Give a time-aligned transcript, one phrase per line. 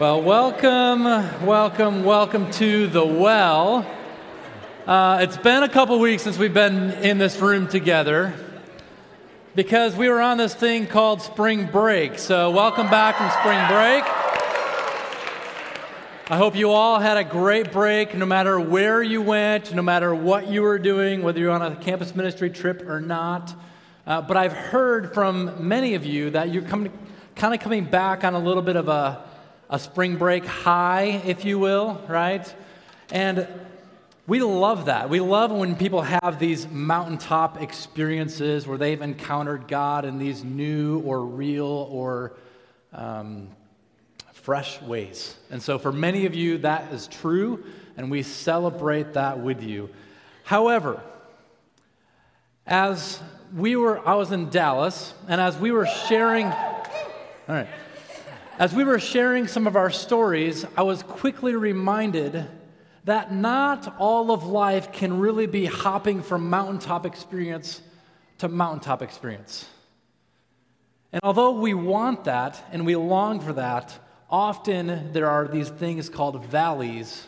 [0.00, 1.04] Well, welcome,
[1.44, 3.86] welcome, welcome to the well.
[4.86, 8.32] Uh, it's been a couple weeks since we've been in this room together
[9.54, 12.18] because we were on this thing called spring break.
[12.18, 14.02] So, welcome back from spring break.
[16.30, 20.14] I hope you all had a great break, no matter where you went, no matter
[20.14, 23.54] what you were doing, whether you're on a campus ministry trip or not.
[24.06, 26.90] Uh, but I've heard from many of you that you're coming,
[27.36, 29.28] kind of coming back on a little bit of a
[29.70, 32.52] a spring break high, if you will, right?
[33.12, 33.46] And
[34.26, 35.08] we love that.
[35.08, 41.00] We love when people have these mountaintop experiences where they've encountered God in these new
[41.00, 42.32] or real or
[42.92, 43.48] um,
[44.32, 45.36] fresh ways.
[45.50, 47.64] And so, for many of you, that is true,
[47.96, 49.88] and we celebrate that with you.
[50.42, 51.00] However,
[52.66, 53.20] as
[53.54, 56.84] we were, I was in Dallas, and as we were sharing, all
[57.48, 57.68] right.
[58.60, 62.46] As we were sharing some of our stories, I was quickly reminded
[63.04, 67.80] that not all of life can really be hopping from mountaintop experience
[68.36, 69.66] to mountaintop experience.
[71.10, 76.10] And although we want that and we long for that, often there are these things
[76.10, 77.26] called valleys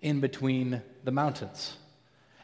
[0.00, 1.76] in between the mountains.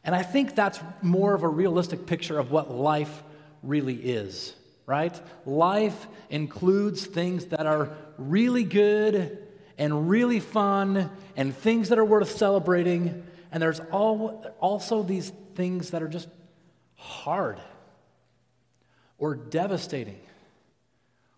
[0.05, 3.25] And I think that's more of a realistic picture of what life
[3.65, 4.55] really is
[4.89, 5.21] right?
[5.45, 12.31] Life includes things that are really good and really fun and things that are worth
[12.31, 13.23] celebrating.
[13.53, 16.27] And there's all, also these things that are just
[16.97, 17.61] hard
[19.19, 20.19] or devastating.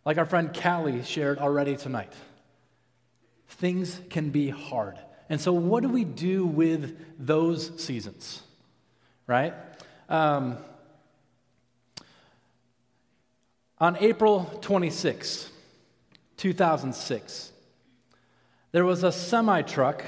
[0.05, 2.13] Like our friend Callie shared already tonight.
[3.49, 4.97] Things can be hard.
[5.29, 8.43] And so, what do we do with those seasons?
[9.27, 9.55] Right?
[10.09, 10.57] Um,
[13.81, 15.51] On April 26,
[16.37, 17.53] 2006,
[18.73, 20.05] there was a semi truck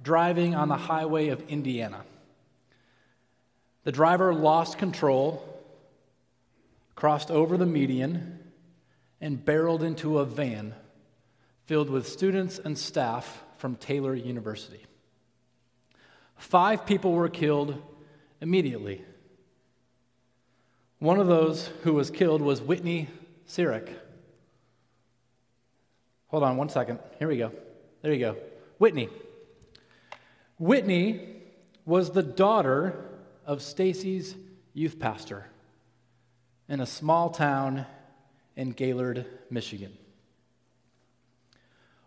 [0.00, 2.04] driving on the highway of Indiana.
[3.82, 5.42] The driver lost control,
[6.94, 8.38] crossed over the median,
[9.20, 10.74] and barreled into a van
[11.64, 14.86] filled with students and staff from Taylor University.
[16.36, 17.82] Five people were killed
[18.40, 19.04] immediately.
[20.98, 23.08] One of those who was killed was Whitney
[23.46, 23.90] Cerak.
[26.28, 26.98] Hold on one second.
[27.18, 27.52] Here we go.
[28.02, 28.36] There you go.
[28.78, 29.10] Whitney.
[30.58, 31.42] Whitney
[31.84, 33.10] was the daughter
[33.44, 34.34] of Stacy's
[34.72, 35.46] youth pastor
[36.68, 37.86] in a small town
[38.56, 39.96] in Gaylord, Michigan.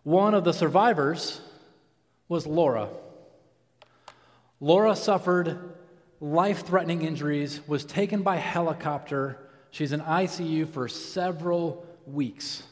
[0.03, 1.41] One of the survivors
[2.27, 2.89] was Laura.
[4.59, 5.75] Laura suffered
[6.21, 9.37] life threatening injuries, was taken by helicopter.
[9.71, 12.63] She's in ICU for several weeks.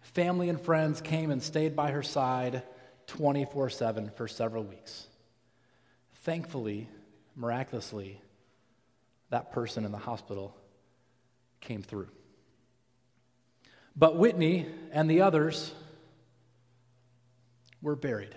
[0.00, 2.62] Family and friends came and stayed by her side
[3.06, 5.06] 24 7 for several weeks.
[6.22, 6.88] Thankfully,
[7.36, 8.20] miraculously,
[9.30, 10.56] that person in the hospital
[11.60, 12.08] came through.
[13.96, 15.72] But Whitney and the others
[17.82, 18.34] were buried.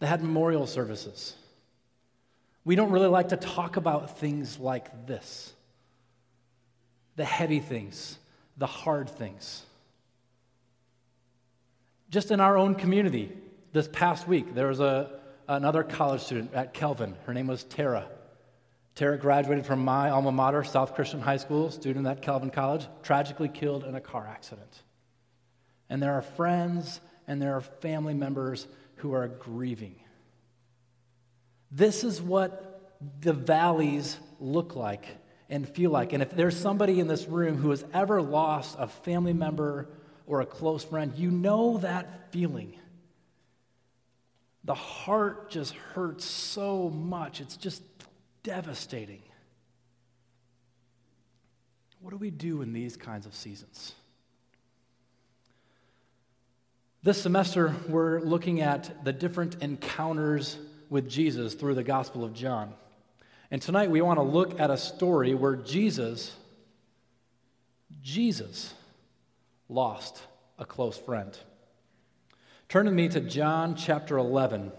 [0.00, 1.34] They had memorial services.
[2.66, 5.54] We don't really like to talk about things like this
[7.14, 8.18] the heavy things,
[8.58, 9.62] the hard things.
[12.10, 13.32] Just in our own community,
[13.72, 15.18] this past week, there was a,
[15.48, 17.14] another college student at Calvin.
[17.24, 18.08] Her name was Tara.
[18.96, 23.48] Tara graduated from my alma mater, South Christian High School, student at Calvin College, tragically
[23.48, 24.82] killed in a car accident.
[25.88, 28.66] And there are friends and there are family members
[28.96, 30.00] who are grieving.
[31.76, 35.04] This is what the valleys look like
[35.50, 36.14] and feel like.
[36.14, 39.86] And if there's somebody in this room who has ever lost a family member
[40.26, 42.78] or a close friend, you know that feeling.
[44.64, 47.82] The heart just hurts so much, it's just
[48.42, 49.22] devastating.
[52.00, 53.92] What do we do in these kinds of seasons?
[57.02, 60.56] This semester, we're looking at the different encounters
[60.88, 62.72] with Jesus through the Gospel of John.
[63.50, 66.34] And tonight we want to look at a story where Jesus,
[68.02, 68.74] Jesus,
[69.68, 70.22] lost
[70.58, 71.36] a close friend.
[72.68, 74.72] Turn with me to John chapter 11.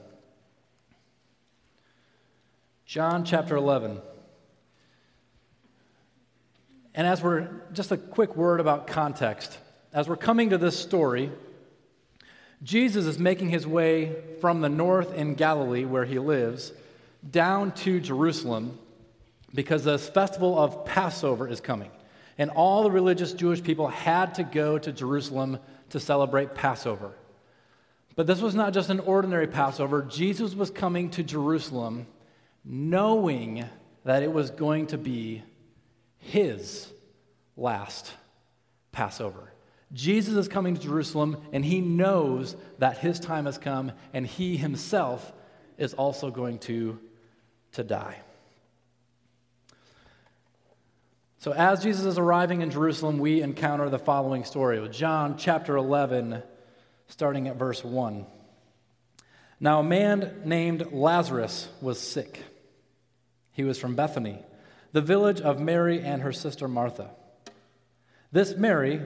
[2.85, 4.01] John chapter 11.
[6.95, 9.57] And as we're, just a quick word about context.
[9.93, 11.31] As we're coming to this story,
[12.63, 16.71] Jesus is making his way from the north in Galilee, where he lives,
[17.29, 18.77] down to Jerusalem
[19.53, 21.91] because the festival of Passover is coming.
[22.37, 25.59] And all the religious Jewish people had to go to Jerusalem
[25.89, 27.13] to celebrate Passover.
[28.15, 30.01] But this was not just an ordinary Passover.
[30.01, 32.07] Jesus was coming to Jerusalem
[32.65, 33.65] knowing
[34.03, 35.43] that it was going to be
[36.17, 36.91] his
[37.55, 38.11] last
[38.91, 39.53] Passover.
[39.93, 44.57] Jesus is coming to Jerusalem and he knows that his time has come and he
[44.57, 45.31] himself
[45.77, 46.99] is also going to,
[47.73, 48.17] to die.
[51.39, 56.41] So, as Jesus is arriving in Jerusalem, we encounter the following story John chapter 11,
[57.07, 58.25] starting at verse 1.
[59.59, 62.43] Now, a man named Lazarus was sick.
[63.53, 64.39] He was from Bethany,
[64.91, 67.11] the village of Mary and her sister Martha.
[68.31, 69.05] This Mary,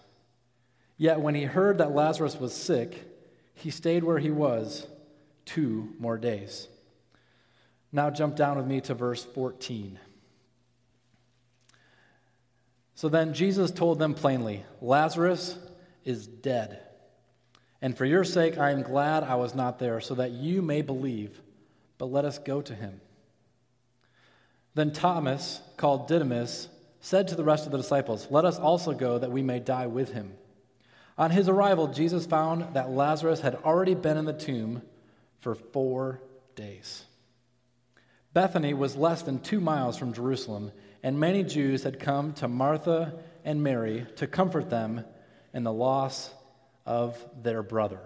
[1.01, 3.05] Yet when he heard that Lazarus was sick,
[3.55, 4.85] he stayed where he was
[5.45, 6.67] two more days.
[7.91, 9.97] Now jump down with me to verse 14.
[12.93, 15.57] So then Jesus told them plainly Lazarus
[16.05, 16.81] is dead.
[17.81, 20.83] And for your sake, I am glad I was not there, so that you may
[20.83, 21.41] believe.
[21.97, 23.01] But let us go to him.
[24.75, 26.67] Then Thomas, called Didymus,
[26.99, 29.87] said to the rest of the disciples, Let us also go, that we may die
[29.87, 30.33] with him.
[31.21, 34.81] On his arrival, Jesus found that Lazarus had already been in the tomb
[35.39, 36.19] for four
[36.55, 37.05] days.
[38.33, 40.71] Bethany was less than two miles from Jerusalem,
[41.03, 45.05] and many Jews had come to Martha and Mary to comfort them
[45.53, 46.31] in the loss
[46.87, 48.01] of their brother.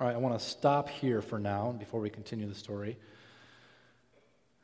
[0.00, 2.98] All right, I want to stop here for now before we continue the story.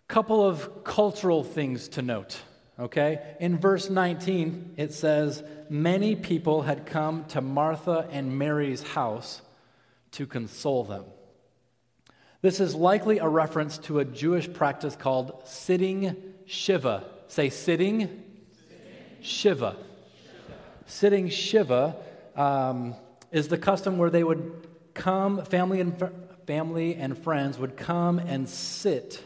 [0.00, 2.40] A couple of cultural things to note
[2.80, 3.36] okay?
[3.38, 9.42] In verse 19, it says, Many people had come to Martha and Mary's house
[10.12, 11.04] to console them.
[12.42, 16.16] This is likely a reference to a Jewish practice called sitting
[16.46, 17.04] Shiva.
[17.28, 19.22] Say sitting, sitting.
[19.22, 19.76] Shiva.
[19.76, 20.54] Shiva.
[20.86, 21.96] Sitting Shiva
[22.34, 22.94] um,
[23.30, 26.10] is the custom where they would come, family and,
[26.46, 29.22] family and friends would come and sit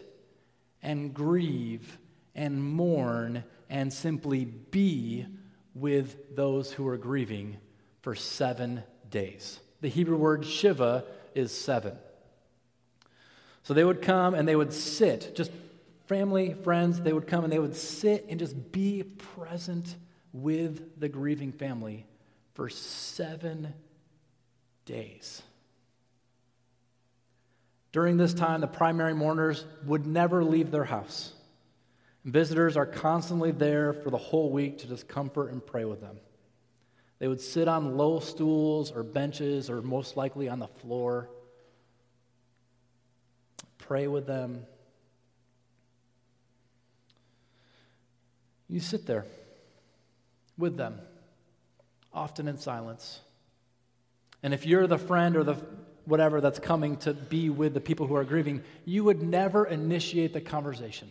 [0.82, 1.98] and grieve
[2.34, 5.26] and mourn and simply be
[5.74, 7.56] with those who are grieving
[8.02, 9.60] for seven days.
[9.80, 11.04] The Hebrew word Shiva
[11.34, 11.96] is seven.
[13.64, 15.50] So they would come and they would sit, just
[16.06, 19.96] family, friends, they would come and they would sit and just be present
[20.32, 22.06] with the grieving family
[22.54, 23.72] for seven
[24.84, 25.42] days.
[27.92, 31.32] During this time, the primary mourners would never leave their house.
[32.24, 36.16] Visitors are constantly there for the whole week to just comfort and pray with them.
[37.18, 41.28] They would sit on low stools or benches or most likely on the floor,
[43.78, 44.64] pray with them.
[48.68, 49.26] You sit there
[50.56, 50.98] with them,
[52.12, 53.20] often in silence.
[54.42, 55.56] And if you're the friend or the
[56.06, 60.32] whatever that's coming to be with the people who are grieving, you would never initiate
[60.32, 61.10] the conversation.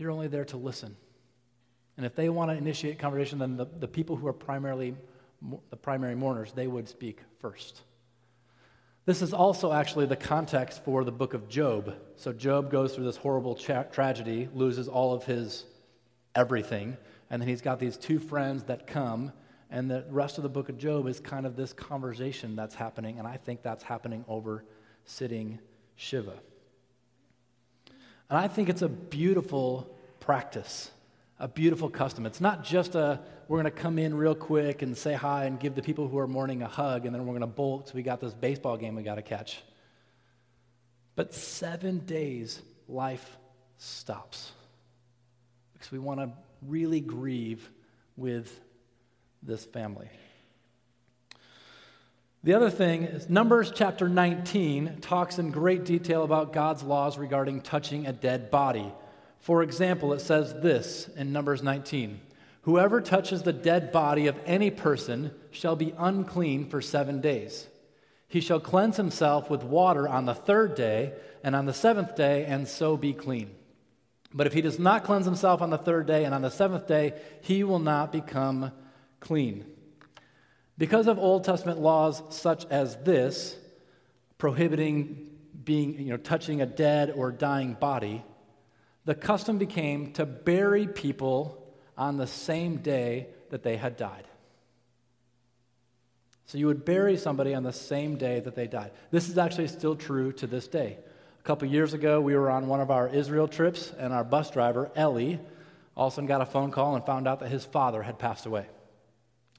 [0.00, 0.96] You're only there to listen.
[1.98, 4.94] And if they want to initiate conversation, then the, the people who are primarily
[5.68, 7.82] the primary mourners, they would speak first.
[9.04, 11.94] This is also actually the context for the book of Job.
[12.16, 15.66] So Job goes through this horrible tra- tragedy, loses all of his
[16.34, 16.96] everything,
[17.28, 19.32] and then he's got these two friends that come,
[19.70, 23.18] and the rest of the book of Job is kind of this conversation that's happening,
[23.18, 24.64] and I think that's happening over
[25.04, 25.58] sitting
[25.96, 26.40] Shiva.
[28.30, 30.90] And I think it's a beautiful practice,
[31.40, 32.26] a beautiful custom.
[32.26, 35.58] It's not just a, we're going to come in real quick and say hi and
[35.58, 37.94] give the people who are mourning a hug, and then we're going to bolt because
[37.94, 39.60] we got this baseball game we got to catch.
[41.16, 43.36] But seven days, life
[43.78, 44.52] stops
[45.72, 46.30] because we want to
[46.62, 47.68] really grieve
[48.16, 48.60] with
[49.42, 50.08] this family.
[52.42, 57.60] The other thing is Numbers chapter 19 talks in great detail about God's laws regarding
[57.60, 58.90] touching a dead body.
[59.40, 62.18] For example, it says this in Numbers 19
[62.62, 67.66] Whoever touches the dead body of any person shall be unclean for seven days.
[68.26, 71.12] He shall cleanse himself with water on the third day
[71.44, 73.50] and on the seventh day, and so be clean.
[74.32, 76.86] But if he does not cleanse himself on the third day and on the seventh
[76.86, 78.72] day, he will not become
[79.20, 79.66] clean.
[80.80, 83.54] Because of Old Testament laws such as this,
[84.38, 85.28] prohibiting
[85.62, 88.24] being, you know, touching a dead or dying body,
[89.04, 94.24] the custom became to bury people on the same day that they had died.
[96.46, 98.92] So you would bury somebody on the same day that they died.
[99.10, 100.96] This is actually still true to this day.
[101.40, 104.50] A couple years ago, we were on one of our Israel trips, and our bus
[104.50, 105.40] driver, Ellie,
[105.94, 108.18] all of a sudden got a phone call and found out that his father had
[108.18, 108.64] passed away.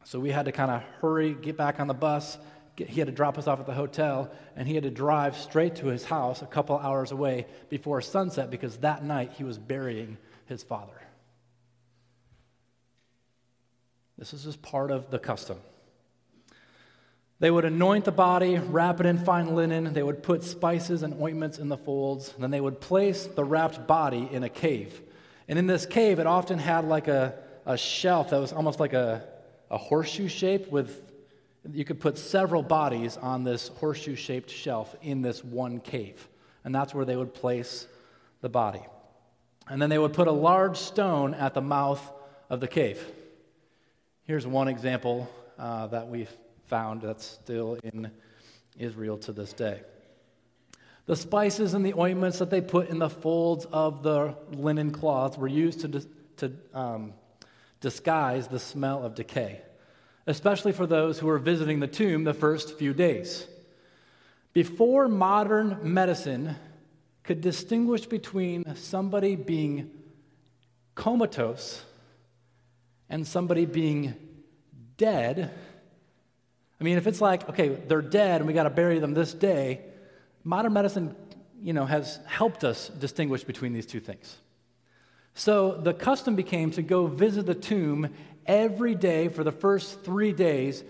[0.04, 2.38] So we had to kind of hurry, get back on the bus.
[2.76, 5.38] Get, he had to drop us off at the hotel, and he had to drive
[5.38, 9.58] straight to his house a couple hours away before sunset because that night he was
[9.58, 11.02] burying his father.
[14.18, 15.58] This is just part of the custom.
[17.40, 19.94] They would anoint the body, wrap it in fine linen.
[19.94, 22.32] They would put spices and ointments in the folds.
[22.38, 25.02] Then they would place the wrapped body in a cave.
[25.48, 27.34] And in this cave, it often had like a,
[27.66, 29.24] a shelf that was almost like a,
[29.72, 31.02] a horseshoe shape with,
[31.72, 36.28] you could put several bodies on this horseshoe shaped shelf in this one cave.
[36.64, 37.88] And that's where they would place
[38.42, 38.82] the body.
[39.68, 42.02] And then they would put a large stone at the mouth
[42.50, 43.04] of the cave.
[44.26, 46.32] Here's one example uh, that we've
[46.66, 48.12] found that's still in
[48.78, 49.82] Israel to this day.
[51.06, 55.38] The spices and the ointments that they put in the folds of the linen cloth
[55.38, 56.06] were used to,
[56.38, 57.14] to um,
[57.82, 59.62] disguise the smell of decay,
[60.28, 63.48] especially for those who were visiting the tomb the first few days.
[64.54, 66.56] Before modern medicine
[67.24, 69.92] could distinguish between somebody being
[70.96, 71.84] comatose
[73.10, 74.14] and somebody being
[74.98, 75.52] dead,
[76.80, 79.34] I mean, if it's like, okay, they're dead and we got to bury them this
[79.34, 79.82] day,
[80.44, 81.16] modern medicine,
[81.62, 84.38] you know, has helped us distinguish between these two things.
[85.34, 88.14] So the custom became to go visit the tomb
[88.46, 90.84] every day for the first three days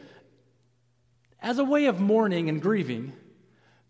[1.41, 3.13] as a way of mourning and grieving,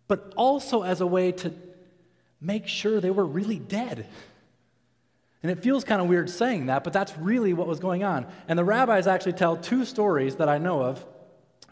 [0.07, 1.53] but also as a way to
[2.39, 4.07] make sure they were really dead.
[5.43, 8.27] And it feels kind of weird saying that, but that's really what was going on.
[8.47, 11.03] And the rabbis actually tell two stories that I know of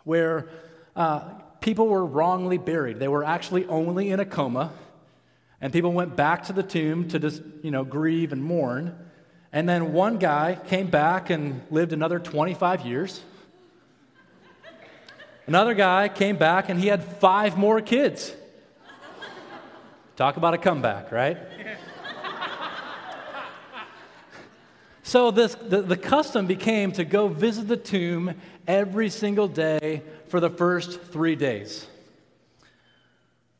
[0.03, 0.49] where
[0.95, 1.19] uh,
[1.61, 2.99] people were wrongly buried.
[2.99, 4.71] They were actually only in a coma,
[5.61, 8.97] and people went back to the tomb to just, you know, grieve and mourn.
[9.51, 13.21] And then one guy came back and lived another 25 years.
[15.47, 18.33] Another guy came back and he had five more kids.
[20.15, 21.37] Talk about a comeback, right?
[25.01, 28.35] So this, the, the custom became to go visit the tomb
[28.67, 31.87] every single day for the first three days.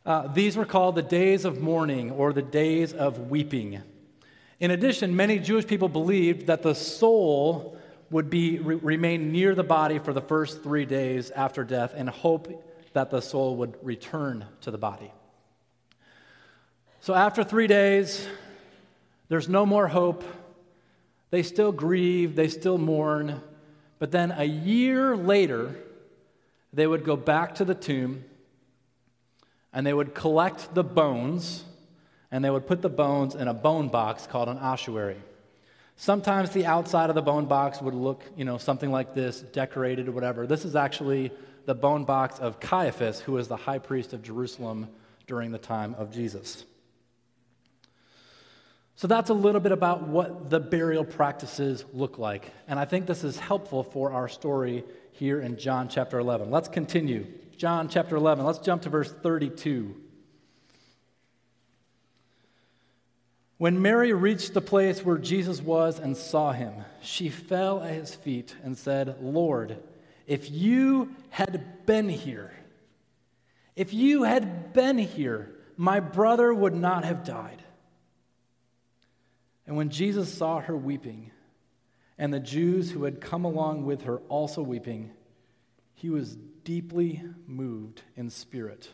[0.10, 3.80] Uh, these were called the days of mourning or the days of weeping.
[4.60, 7.78] In addition, many Jewish people believed that the soul
[8.10, 12.10] would be, re- remain near the body for the first three days after death and
[12.10, 15.12] hope that the soul would return to the body.
[17.02, 18.28] So after three days,
[19.28, 20.24] there's no more hope.
[21.30, 23.44] They still grieve, they still mourn,
[24.00, 25.76] but then a year later,
[26.74, 28.24] they would go back to the tomb
[29.74, 31.64] and they would collect the bones
[32.32, 35.18] and they would put the bones in a bone box called an ossuary.
[35.96, 40.08] Sometimes the outside of the bone box would look, you know, something like this, decorated
[40.08, 40.48] or whatever.
[40.48, 41.32] This is actually
[41.66, 44.88] the bone box of Caiaphas, who was the high priest of Jerusalem
[45.28, 46.64] during the time of Jesus.
[48.96, 52.52] So that's a little bit about what the burial practices look like.
[52.68, 54.84] And I think this is helpful for our story
[55.14, 56.52] here in John chapter 11.
[56.52, 57.28] Let's continue.
[57.60, 59.94] John chapter 11, let's jump to verse 32.
[63.58, 68.16] When Mary reached the place where Jesus was and saw him, she fell at his
[68.16, 69.78] feet and said, Lord,
[70.26, 72.54] if you had been here,
[73.76, 77.62] if you had been here, my brother would not have died.
[79.68, 81.32] And when Jesus saw her weeping,
[82.18, 85.12] and the Jews who had come along with her also weeping,
[85.94, 88.90] he was deeply moved in spirit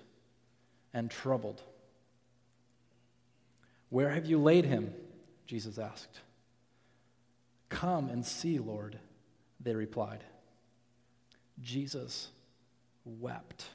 [0.93, 1.61] and troubled.
[3.89, 4.93] Where have you laid him?
[5.45, 6.21] Jesus asked.
[7.69, 8.99] Come and see, Lord,
[9.59, 10.23] they replied.
[11.61, 12.29] Jesus
[13.03, 13.65] wept.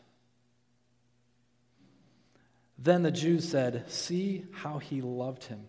[2.78, 5.68] Then the Jews said, See how he loved him.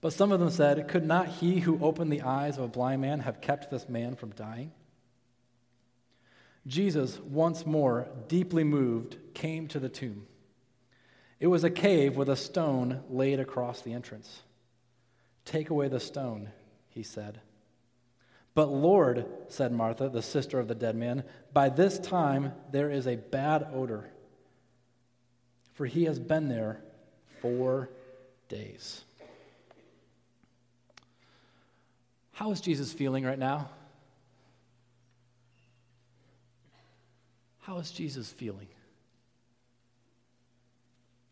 [0.00, 3.02] But some of them said, Could not he who opened the eyes of a blind
[3.02, 4.70] man have kept this man from dying?
[6.68, 10.26] Jesus, once more deeply moved, came to the tomb.
[11.40, 14.42] It was a cave with a stone laid across the entrance.
[15.44, 16.50] Take away the stone,
[16.90, 17.40] he said.
[18.54, 23.06] But Lord, said Martha, the sister of the dead man, by this time there is
[23.06, 24.10] a bad odor,
[25.72, 26.80] for he has been there
[27.40, 27.88] four
[28.48, 29.04] days.
[32.32, 33.70] How is Jesus feeling right now?
[37.68, 38.66] How is Jesus feeling?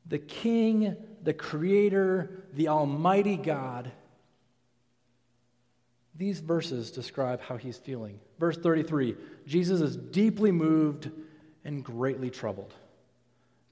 [0.04, 3.90] The King, the Creator, the Almighty God.
[6.14, 8.20] These verses describe how he's feeling.
[8.38, 9.16] Verse 33
[9.46, 11.10] Jesus is deeply moved
[11.64, 12.74] and greatly troubled.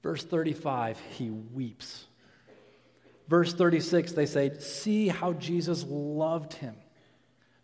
[0.01, 2.05] Verse 35, he weeps.
[3.27, 6.75] Verse 36, they say, See how Jesus loved him.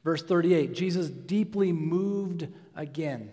[0.03, 3.31] Verse 38, Jesus deeply moved again.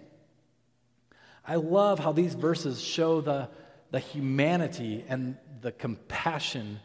[1.48, 3.48] I love how these verses show the,
[3.90, 6.78] the humanity and the compassion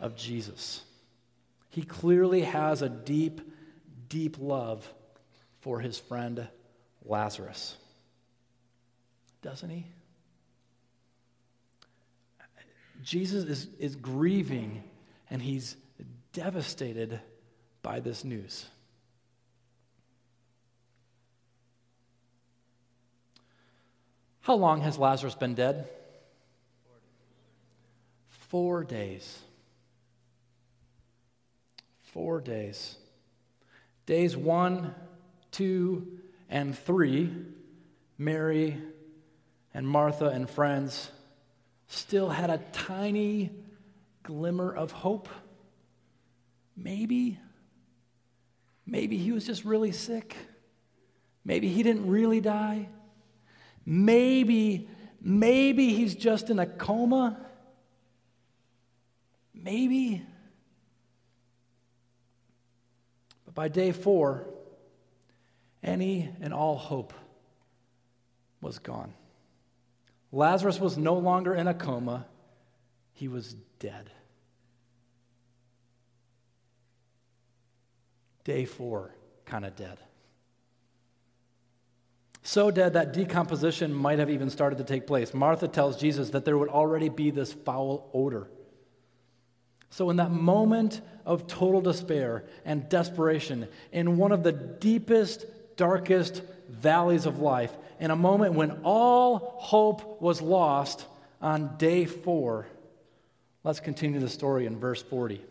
[0.00, 0.82] of Jesus.
[1.70, 3.40] He clearly has a deep,
[4.08, 4.92] deep love
[5.60, 6.48] for his friend
[7.04, 7.76] Lazarus.
[9.42, 9.86] Doesn't he?
[13.04, 14.82] Jesus is, is grieving
[15.30, 15.76] and he's
[16.32, 17.20] devastated
[17.82, 18.66] by this news.
[24.48, 25.90] How long has Lazarus been dead?
[28.28, 29.40] Four days.
[32.00, 32.96] Four days.
[34.06, 34.94] Days one,
[35.50, 36.06] two,
[36.48, 37.30] and three,
[38.16, 38.78] Mary
[39.74, 41.10] and Martha and friends
[41.86, 43.50] still had a tiny
[44.22, 45.28] glimmer of hope.
[46.74, 47.38] Maybe.
[48.86, 50.34] Maybe he was just really sick.
[51.44, 52.88] Maybe he didn't really die.
[53.90, 54.86] Maybe,
[55.18, 57.40] maybe he's just in a coma.
[59.54, 60.22] Maybe.
[63.46, 64.44] But by day four,
[65.82, 67.14] any and all hope
[68.60, 69.14] was gone.
[70.32, 72.26] Lazarus was no longer in a coma,
[73.14, 74.10] he was dead.
[78.44, 79.14] Day four,
[79.46, 79.98] kind of dead.
[82.48, 85.34] So dead that decomposition might have even started to take place.
[85.34, 88.48] Martha tells Jesus that there would already be this foul odor.
[89.90, 95.44] So, in that moment of total despair and desperation, in one of the deepest,
[95.76, 101.04] darkest valleys of life, in a moment when all hope was lost
[101.42, 102.66] on day four,
[103.62, 105.42] let's continue the story in verse 40.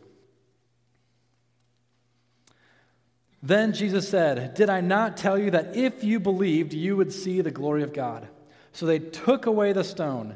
[3.48, 7.40] Then Jesus said, Did I not tell you that if you believed, you would see
[7.40, 8.28] the glory of God?
[8.74, 10.36] So they took away the stone.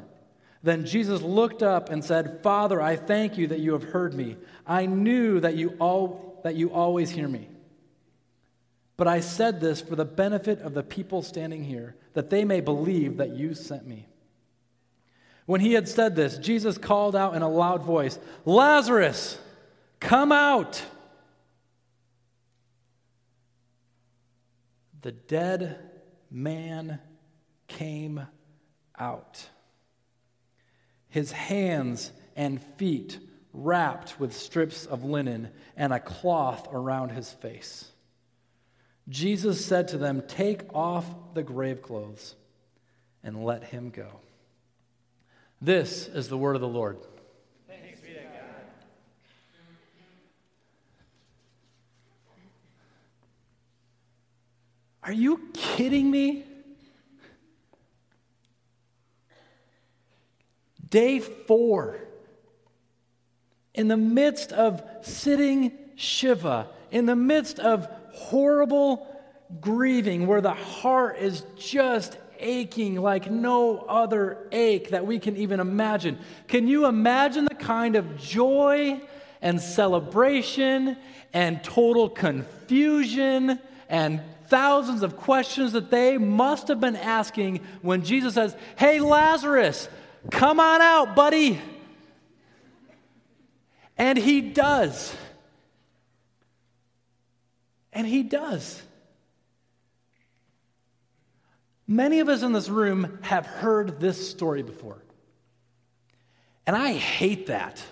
[0.62, 4.38] Then Jesus looked up and said, Father, I thank you that you have heard me.
[4.66, 7.50] I knew that you, all, that you always hear me.
[8.96, 12.62] But I said this for the benefit of the people standing here, that they may
[12.62, 14.06] believe that you sent me.
[15.44, 19.38] When he had said this, Jesus called out in a loud voice, Lazarus,
[20.00, 20.82] come out.
[25.02, 25.78] The dead
[26.30, 27.00] man
[27.68, 28.26] came
[28.98, 29.48] out.
[31.08, 33.18] His hands and feet
[33.52, 37.90] wrapped with strips of linen and a cloth around his face.
[39.08, 42.34] Jesus said to them, Take off the grave clothes
[43.22, 44.20] and let him go.
[45.60, 46.98] This is the word of the Lord.
[55.04, 56.44] Are you kidding me?
[60.88, 61.98] Day four,
[63.74, 69.06] in the midst of sitting Shiva, in the midst of horrible
[69.60, 75.60] grieving, where the heart is just aching like no other ache that we can even
[75.60, 76.18] imagine.
[76.48, 79.00] Can you imagine the kind of joy
[79.40, 80.96] and celebration
[81.32, 83.58] and total confusion
[83.92, 89.86] and thousands of questions that they must have been asking when Jesus says, Hey, Lazarus,
[90.30, 91.60] come on out, buddy.
[93.98, 95.14] And he does.
[97.92, 98.80] And he does.
[101.86, 105.02] Many of us in this room have heard this story before.
[106.66, 107.84] And I hate that.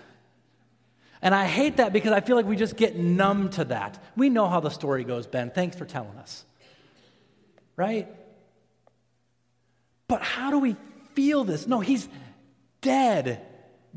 [1.21, 4.03] And I hate that because I feel like we just get numb to that.
[4.15, 5.51] We know how the story goes, Ben.
[5.51, 6.45] Thanks for telling us
[7.77, 8.07] right?
[10.07, 10.75] But how do we
[11.15, 11.65] feel this?
[11.65, 12.07] No, he's
[12.81, 13.41] dead,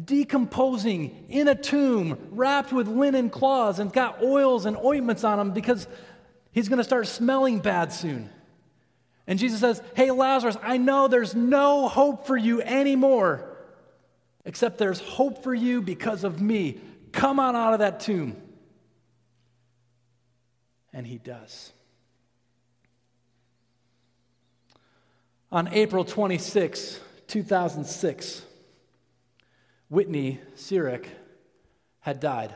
[0.02, 5.50] decomposing in a tomb, wrapped with linen cloths, and got oils and ointments on him
[5.50, 5.86] because
[6.54, 8.30] He's going to start smelling bad soon.
[9.26, 13.44] And Jesus says, Hey, Lazarus, I know there's no hope for you anymore,
[14.44, 16.80] except there's hope for you because of me.
[17.14, 18.36] Come on out of that tomb.
[20.92, 21.72] And he does.
[25.52, 26.98] On April 26,
[27.28, 28.42] 2006,
[29.88, 31.06] Whitney Cerak
[32.00, 32.52] had died.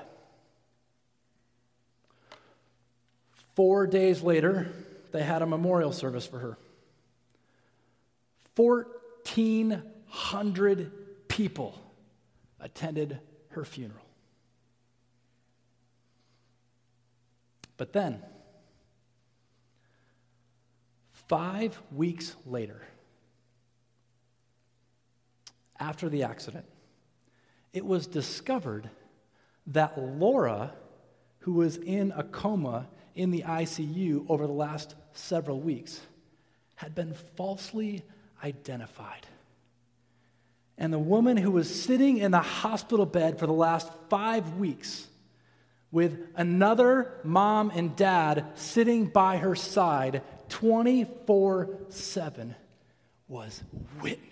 [3.54, 4.72] Four days later,
[5.12, 6.58] they had a memorial service for her.
[8.56, 11.80] 1,400 people
[12.58, 14.07] attended her funeral.
[17.78, 18.22] But then,
[21.28, 22.82] five weeks later,
[25.80, 26.66] after the accident,
[27.72, 28.90] it was discovered
[29.68, 30.72] that Laura,
[31.40, 36.00] who was in a coma in the ICU over the last several weeks,
[36.74, 38.02] had been falsely
[38.42, 39.26] identified.
[40.76, 45.07] And the woman who was sitting in the hospital bed for the last five weeks
[45.90, 52.54] with another mom and dad sitting by her side 24 7
[53.26, 53.62] was
[54.00, 54.24] Whitney.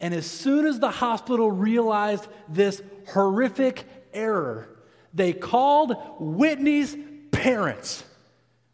[0.00, 4.68] And as soon as the hospital realized this horrific error,
[5.14, 6.96] they called Whitney's
[7.30, 8.02] parents,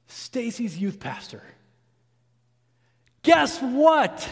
[0.06, 1.42] Stacy's youth pastor.
[3.22, 4.26] Guess what?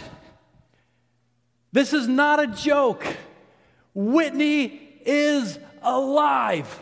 [1.71, 3.05] This is not a joke.
[3.97, 6.79] Whitney is alive.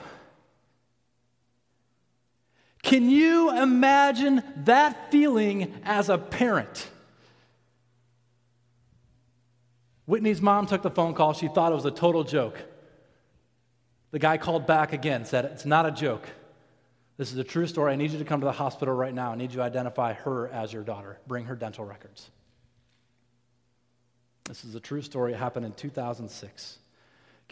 [2.82, 6.90] Can you imagine that feeling as a parent?
[10.06, 11.32] Whitney's mom took the phone call.
[11.32, 12.60] She thought it was a total joke.
[14.10, 16.28] The guy called back again, said, It's not a joke.
[17.16, 17.92] This is a true story.
[17.92, 19.30] I need you to come to the hospital right now.
[19.30, 21.20] I need you to identify her as your daughter.
[21.28, 22.28] Bring her dental records.
[24.46, 25.32] This is a true story.
[25.32, 26.78] It happened in 2006.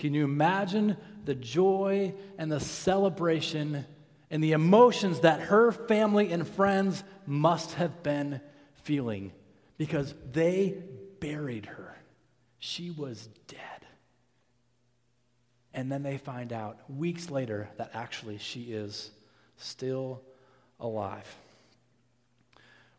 [0.03, 3.87] Can you imagine the joy and the celebration
[4.33, 8.41] and the emotions that her family and friends must have been
[8.83, 9.31] feeling
[9.79, 10.75] because they
[11.21, 11.97] buried her?
[12.59, 13.61] She was dead.
[15.73, 19.13] And then they find out weeks later that actually she is
[19.57, 20.21] still
[20.81, 21.33] alive.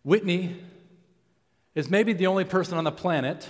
[0.05, 0.55] Whitney
[1.75, 3.45] is maybe the only person on the planet,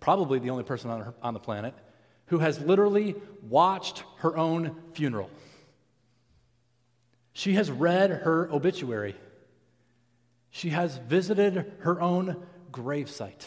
[0.00, 1.72] probably the only person on, her, on the planet,
[2.26, 5.30] who has literally watched her own funeral.
[7.32, 9.14] She has read her obituary.
[10.50, 13.46] She has visited her own gravesite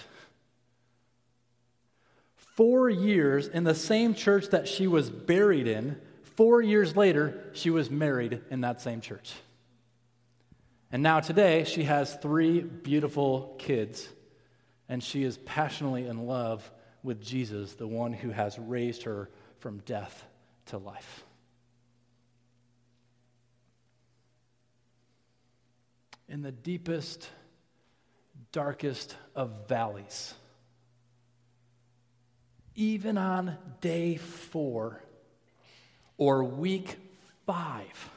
[2.59, 5.95] four years in the same church that she was buried in.
[6.35, 9.33] Four years later, she was married in that same church.
[10.91, 14.09] And now, today, she has three beautiful kids,
[14.89, 16.69] and she is passionately in love
[17.03, 20.25] with Jesus, the one who has raised her from death
[20.67, 21.23] to life.
[26.27, 27.29] In the deepest,
[28.51, 30.33] darkest of valleys,
[32.75, 35.01] even on day four
[36.17, 36.97] or week
[37.45, 38.09] five,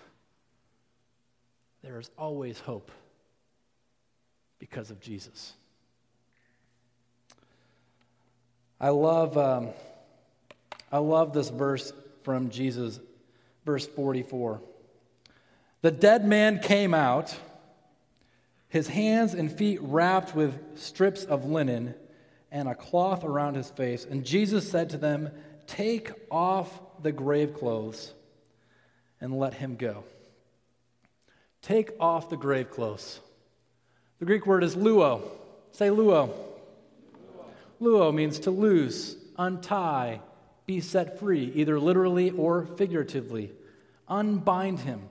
[1.82, 2.90] there is always hope
[4.58, 5.54] because of Jesus.
[8.82, 9.68] I love, um,
[10.90, 11.92] I love this verse
[12.24, 12.98] from Jesus,
[13.64, 14.60] verse 44.
[15.82, 17.36] The dead man came out,
[18.68, 21.94] his hands and feet wrapped with strips of linen
[22.50, 24.04] and a cloth around his face.
[24.04, 25.30] And Jesus said to them,
[25.68, 28.12] Take off the grave clothes
[29.20, 30.02] and let him go.
[31.62, 33.20] Take off the grave clothes.
[34.18, 35.22] The Greek word is luo.
[35.70, 36.51] Say luo.
[37.82, 40.20] Luo means to loose, untie,
[40.66, 43.52] be set free, either literally or figuratively.
[44.08, 45.08] Unbind him.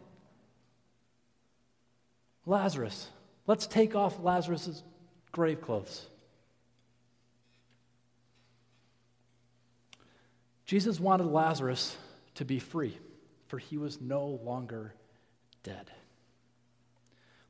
[2.45, 3.09] Lazarus.
[3.45, 4.83] Let's take off Lazarus's
[5.31, 6.07] grave clothes.
[10.65, 11.97] Jesus wanted Lazarus
[12.35, 12.97] to be free,
[13.47, 14.93] for he was no longer
[15.63, 15.91] dead.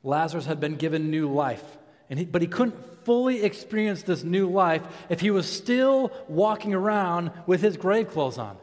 [0.04, 1.78] Lazarus had been given new life,
[2.12, 6.74] and he, but he couldn't fully experience this new life if he was still walking
[6.74, 8.58] around with his grave clothes on.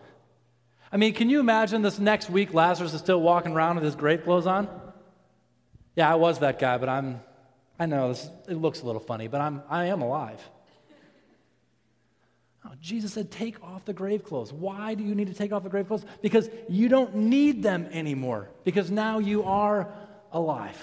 [0.93, 3.97] I mean, can you imagine this next week Lazarus is still walking around with his
[3.97, 4.69] grave clothes on?
[5.97, 7.23] Yeah, I was that guy, but I'm
[7.81, 10.41] I know this, it looks a little funny, but I'm I am alive.
[12.67, 14.53] Oh, Jesus said, Take off the grave clothes.
[14.53, 16.05] Why do you need to take off the grave clothes?
[16.21, 19.89] Because you don't need them anymore, because now you are
[20.33, 20.77] alive.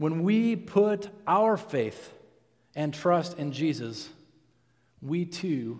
[0.00, 2.14] When we put our faith
[2.74, 4.08] and trust in Jesus,
[5.02, 5.78] we too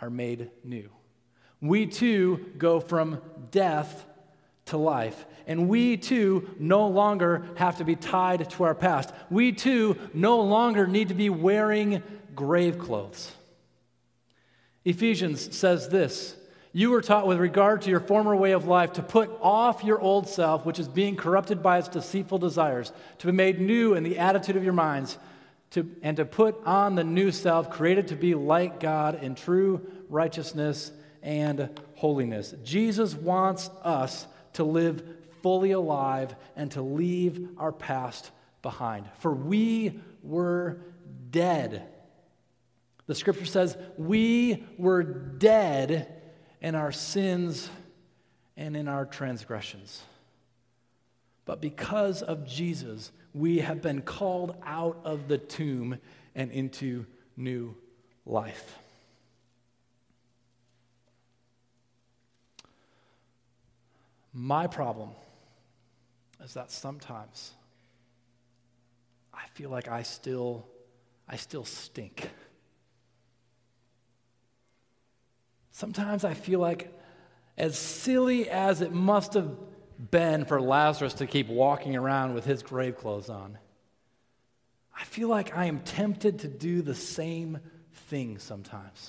[0.00, 0.88] are made new.
[1.60, 3.20] We too go from
[3.50, 4.06] death
[4.64, 5.26] to life.
[5.46, 9.12] And we too no longer have to be tied to our past.
[9.28, 12.02] We too no longer need to be wearing
[12.34, 13.30] grave clothes.
[14.86, 16.34] Ephesians says this
[16.72, 20.00] You were taught with regard to your former way of life to put off your
[20.00, 24.04] old self, which is being corrupted by its deceitful desires, to be made new in
[24.04, 25.18] the attitude of your minds,
[25.70, 29.84] to, and to put on the new self, created to be like God in true
[30.08, 32.54] righteousness and holiness.
[32.62, 35.02] Jesus wants us to live
[35.42, 38.30] fully alive and to leave our past
[38.62, 39.08] behind.
[39.18, 40.78] For we were
[41.30, 41.82] dead.
[43.06, 46.19] The scripture says, We were dead
[46.60, 47.70] in our sins
[48.56, 50.02] and in our transgressions.
[51.44, 55.98] But because of Jesus, we have been called out of the tomb
[56.34, 57.74] and into new
[58.26, 58.78] life.
[64.32, 65.10] My problem
[66.42, 67.52] is that sometimes
[69.34, 70.66] I feel like I still
[71.28, 72.30] I still stink.
[75.80, 76.92] Sometimes I feel like
[77.56, 79.50] as silly as it must have
[80.10, 83.56] been for Lazarus to keep walking around with his grave clothes on,
[84.94, 87.60] I feel like I am tempted to do the same
[87.94, 89.08] thing sometimes.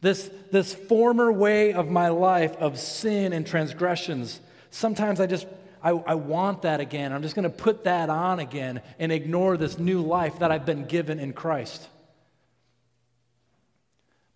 [0.00, 5.46] This, this former way of my life of sin and transgressions, sometimes I just,
[5.82, 7.12] I, I want that again.
[7.12, 10.64] I'm just going to put that on again and ignore this new life that I've
[10.64, 11.86] been given in Christ.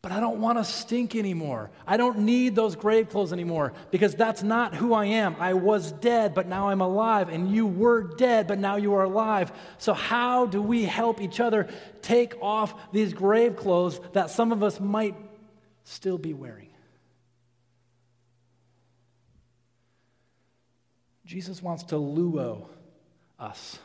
[0.05, 1.71] But I don't want to stink anymore.
[1.87, 5.35] I don't need those grave clothes anymore because that's not who I am.
[5.41, 9.05] I was dead, but now I'm alive, and you were dead, but now you are
[9.05, 9.51] alive.
[9.79, 11.69] So, how do we help each other
[12.03, 15.15] take off these grave clothes that some of us might
[15.85, 16.69] still be wearing.
[21.25, 22.67] Jesus wants to luo
[23.39, 23.79] us,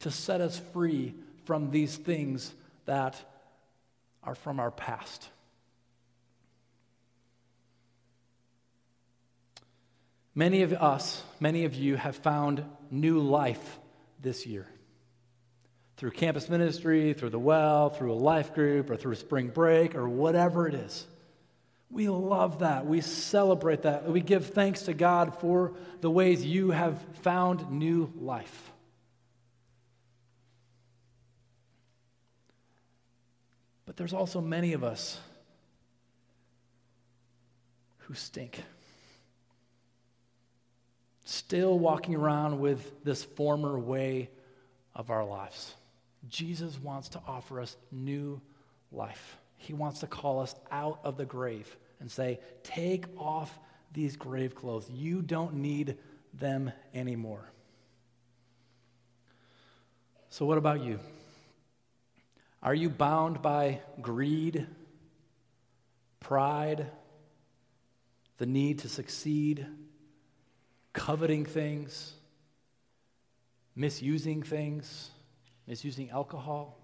[0.00, 2.52] to set us free from these things
[2.86, 3.22] that
[4.26, 5.28] are from our past.
[10.34, 13.78] Many of us, many of you have found new life
[14.20, 14.66] this year
[15.96, 20.08] through campus ministry, through the well, through a life group, or through spring break, or
[20.08, 21.06] whatever it is.
[21.88, 22.86] We love that.
[22.86, 24.10] We celebrate that.
[24.10, 28.72] We give thanks to God for the ways you have found new life.
[33.94, 35.20] But there's also many of us
[37.98, 38.60] who stink.
[41.24, 44.30] Still walking around with this former way
[44.96, 45.74] of our lives.
[46.28, 48.40] Jesus wants to offer us new
[48.90, 49.36] life.
[49.58, 53.56] He wants to call us out of the grave and say, Take off
[53.92, 54.90] these grave clothes.
[54.90, 55.98] You don't need
[56.32, 57.48] them anymore.
[60.30, 60.98] So, what about you?
[62.64, 64.66] Are you bound by greed,
[66.18, 66.90] pride,
[68.38, 69.66] the need to succeed,
[70.92, 72.14] coveting things,
[73.76, 75.10] misusing things?
[75.66, 76.78] misusing alcohol?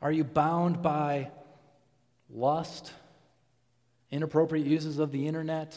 [0.00, 1.30] Are you bound by
[2.30, 2.92] lust,
[4.10, 5.76] inappropriate uses of the internet?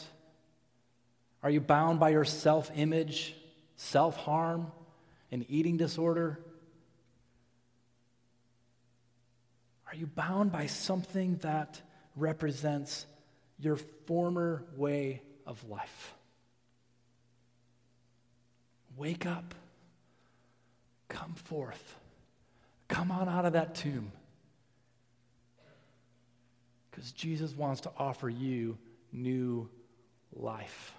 [1.42, 3.34] Are you bound by your self image,
[3.76, 4.72] self harm,
[5.30, 6.40] an eating disorder?
[9.88, 11.80] Are you bound by something that
[12.14, 13.06] represents
[13.58, 16.14] your former way of life?
[18.96, 19.54] Wake up.
[21.08, 21.96] Come forth.
[22.88, 24.12] Come on out of that tomb.
[26.90, 28.76] Because Jesus wants to offer you
[29.12, 29.70] new
[30.34, 30.94] life.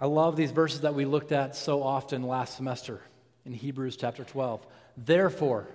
[0.00, 3.02] I love these verses that we looked at so often last semester
[3.44, 4.66] in Hebrews chapter 12.
[4.96, 5.68] Therefore,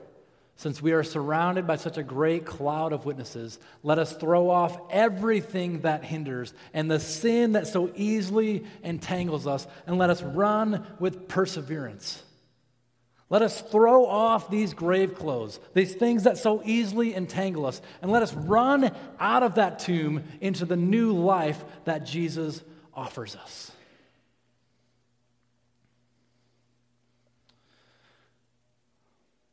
[0.55, 4.79] since we are surrounded by such a great cloud of witnesses, let us throw off
[4.89, 10.87] everything that hinders and the sin that so easily entangles us, and let us run
[10.97, 12.23] with perseverance.
[13.29, 18.09] Let us throw off these grave clothes, these things that so easily entangle us, and
[18.09, 23.71] let us run out of that tomb into the new life that Jesus offers us.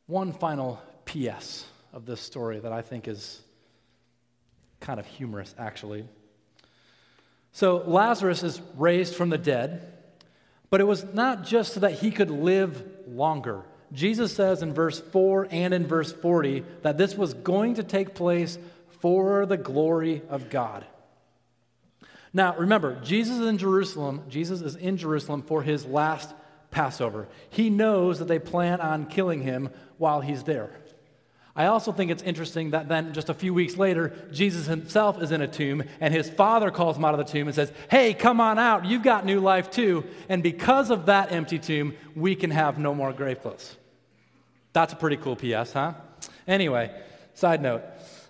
[0.07, 3.41] One final PS of this story that I think is
[4.79, 6.05] kind of humorous, actually.
[7.53, 9.93] So, Lazarus is raised from the dead,
[10.69, 13.63] but it was not just so that he could live longer.
[13.93, 18.15] Jesus says in verse 4 and in verse 40 that this was going to take
[18.15, 18.57] place
[18.99, 20.85] for the glory of God.
[22.33, 24.23] Now, remember, Jesus is in Jerusalem.
[24.27, 26.33] Jesus is in Jerusalem for his last
[26.73, 27.27] Passover.
[27.49, 30.71] He knows that they plan on killing him while he's there.
[31.55, 35.31] I also think it's interesting that then just a few weeks later, Jesus himself is
[35.31, 38.15] in a tomb and his father calls him out of the tomb and says, Hey,
[38.15, 38.85] come on out.
[38.85, 40.03] You've got new life too.
[40.29, 43.77] And because of that empty tomb, we can have no more grave clothes.
[44.73, 45.93] That's a pretty cool PS, huh?
[46.47, 46.91] Anyway,
[47.35, 47.83] side note.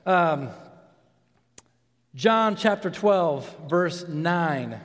[0.06, 0.50] Um,
[2.14, 4.82] John chapter 12, verse 9.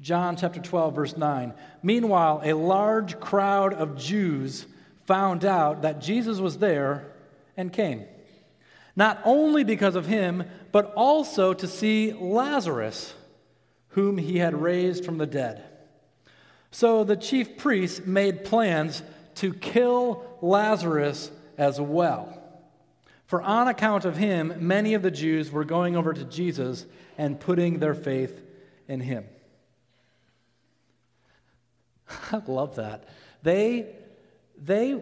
[0.00, 1.52] John chapter 12, verse 9.
[1.82, 4.66] Meanwhile, a large crowd of Jews
[5.06, 7.12] found out that Jesus was there
[7.56, 8.04] and came.
[8.94, 13.14] Not only because of him, but also to see Lazarus,
[13.90, 15.64] whom he had raised from the dead.
[16.70, 19.02] So the chief priests made plans
[19.36, 22.34] to kill Lazarus as well.
[23.26, 27.40] For on account of him, many of the Jews were going over to Jesus and
[27.40, 28.40] putting their faith
[28.86, 29.24] in him.
[32.32, 33.08] I love that.
[33.42, 33.86] They
[34.64, 35.00] they,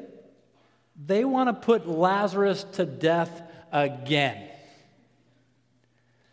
[1.04, 3.42] they want to put Lazarus to death
[3.72, 4.48] again.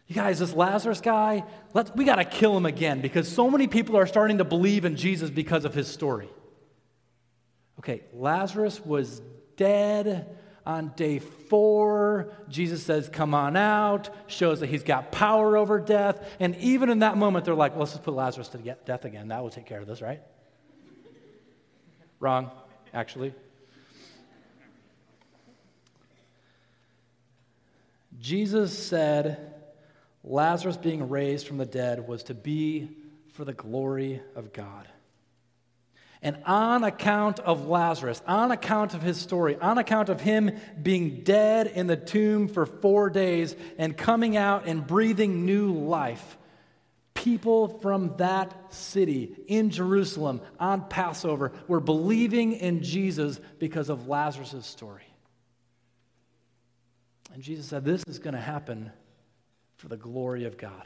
[0.08, 3.68] You guys, this Lazarus guy, let we got to kill him again because so many
[3.68, 6.30] people are starting to believe in Jesus because of his story.
[7.80, 9.22] Okay, Lazarus was
[9.56, 12.32] dead on day four.
[12.48, 16.36] Jesus says, Come on out, shows that he's got power over death.
[16.40, 19.30] And even in that moment, they're like, well, Let's just put Lazarus to death again.
[19.30, 20.22] That will take care of this, right?
[22.24, 22.50] Wrong
[22.94, 23.34] actually.
[28.18, 29.54] Jesus said
[30.24, 32.88] Lazarus being raised from the dead was to be
[33.34, 34.88] for the glory of God.
[36.22, 41.26] And on account of Lazarus, on account of his story, on account of him being
[41.26, 46.38] dead in the tomb for four days and coming out and breathing new life,
[47.24, 54.66] people from that city in Jerusalem on Passover were believing in Jesus because of Lazarus'
[54.66, 55.06] story.
[57.34, 58.92] And Jesus said, This is going to happen
[59.78, 60.86] for the glory of God.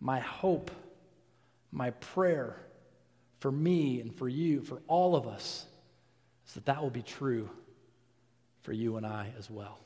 [0.00, 0.70] My hope,
[1.70, 2.56] my prayer
[3.40, 5.66] for me and for you, for all of us,
[6.48, 7.50] is that that will be true
[8.62, 9.78] for you and I as well.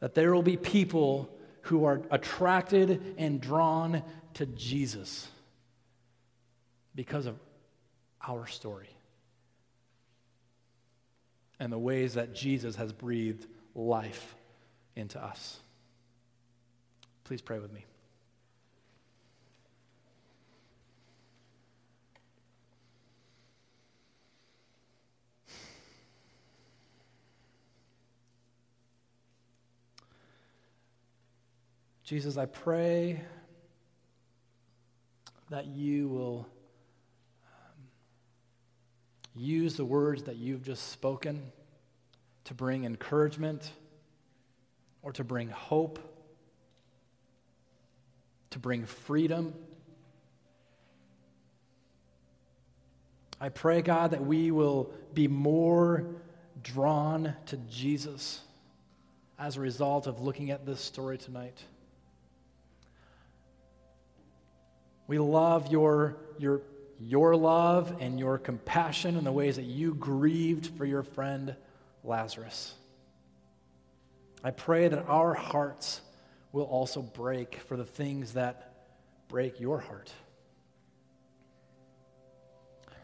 [0.00, 1.34] That there will be people
[1.68, 4.02] who are attracted and drawn
[4.32, 5.28] to Jesus
[6.94, 7.38] because of
[8.26, 8.88] our story
[11.60, 14.34] and the ways that Jesus has breathed life
[14.96, 15.58] into us.
[17.24, 17.84] Please pray with me.
[32.08, 33.20] Jesus, I pray
[35.50, 36.48] that you will
[37.44, 37.82] um,
[39.36, 41.52] use the words that you've just spoken
[42.44, 43.70] to bring encouragement
[45.02, 45.98] or to bring hope,
[48.52, 49.52] to bring freedom.
[53.38, 56.06] I pray, God, that we will be more
[56.62, 58.40] drawn to Jesus
[59.38, 61.62] as a result of looking at this story tonight.
[65.08, 66.60] We love your, your,
[67.00, 71.56] your love and your compassion and the ways that you grieved for your friend
[72.04, 72.74] Lazarus.
[74.44, 76.02] I pray that our hearts
[76.52, 78.74] will also break for the things that
[79.28, 80.12] break your heart.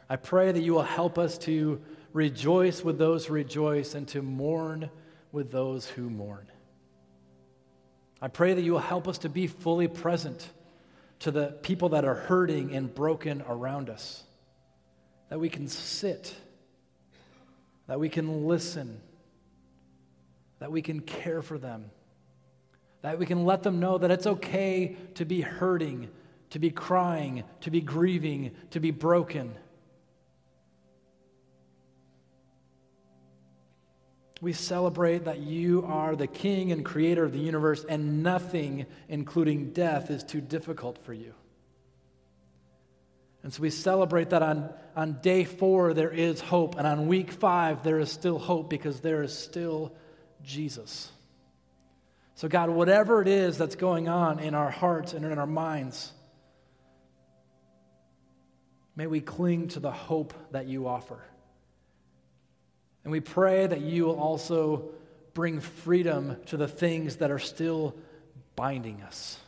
[0.09, 1.81] I pray that you will help us to
[2.13, 4.91] rejoice with those who rejoice and to mourn
[5.33, 6.47] with those who mourn.
[8.21, 10.49] I pray that you will help us to be fully present
[11.21, 14.25] to the people that are hurting and broken around us.
[15.31, 16.35] That we can sit,
[17.87, 19.01] that we can listen,
[20.59, 21.91] that we can care for them,
[23.03, 26.09] that we can let them know that it's okay to be hurting,
[26.51, 29.55] to be crying, to be grieving, to be broken.
[34.45, 39.73] We celebrate that you are the king and creator of the universe, and nothing, including
[39.73, 41.33] death, is too difficult for you.
[43.43, 47.33] And so we celebrate that on, on day four there is hope, and on week
[47.33, 49.95] five there is still hope because there is still
[50.43, 51.11] Jesus.
[52.35, 56.13] So, God, whatever it is that's going on in our hearts and in our minds,
[58.95, 61.23] may we cling to the hope that you offer.
[63.05, 64.91] And we pray that you will also
[65.35, 67.95] bring freedom to the things that are still
[68.57, 69.39] binding us,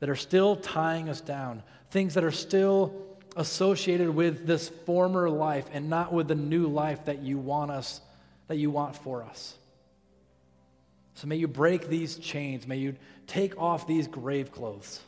[0.00, 2.94] that are still tying us down, things that are still
[3.36, 8.00] associated with this former life and not with the new life that you want us,
[8.48, 9.54] that you want for us.
[11.14, 12.66] So may you break these chains.
[12.66, 12.94] May you
[13.26, 15.00] take off these grave clothes.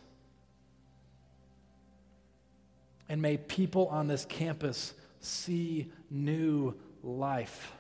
[3.09, 7.73] And may people on this campus see new life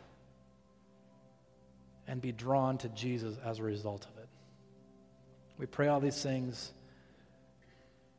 [2.06, 4.28] and be drawn to Jesus as a result of it.
[5.58, 6.72] We pray all these things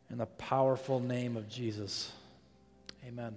[0.10, 2.12] in the powerful name of Jesus.
[3.08, 3.36] Amen.